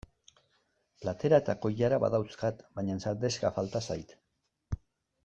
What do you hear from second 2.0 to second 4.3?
badauzkat baina sardexka falta zait.